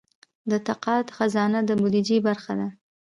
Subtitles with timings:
[0.49, 2.67] د تقاعد خزانه د بودیجې برخه ده